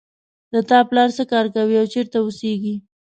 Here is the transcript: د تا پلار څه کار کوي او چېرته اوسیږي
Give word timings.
د 0.53 0.55
تا 0.69 0.79
پلار 0.89 1.09
څه 1.17 1.23
کار 1.31 1.45
کوي 1.55 1.75
او 1.81 1.87
چېرته 1.93 2.17
اوسیږي 2.21 2.75